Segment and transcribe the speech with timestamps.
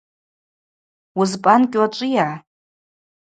[1.17, 2.29] Уызпӏанкӏьуа ачӏвыйа?